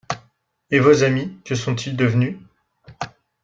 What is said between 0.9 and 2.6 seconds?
amis, que sont-ils devenus?